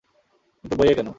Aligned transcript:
কিন্তু 0.63 0.75
বইয়ে 0.79 0.95
কেন? 0.97 1.09